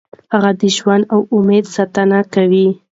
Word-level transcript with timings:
هغه 0.33 0.51
د 0.61 0.63
ژوند 0.75 1.03
او 1.13 1.19
امید 1.35 1.65
ستاینه 1.75 2.19
کوي. 2.33 2.67